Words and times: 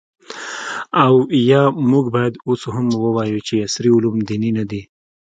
او 1.03 1.13
آیا 1.37 1.61
موږ 1.91 2.05
باید 2.15 2.33
اوس 2.47 2.61
هم 2.73 2.87
ووایو 3.03 3.39
چې 3.47 3.53
عصري 3.65 3.89
علوم 3.95 4.15
دیني 4.27 4.51
نه 4.57 4.63
دي؟ 4.69 4.81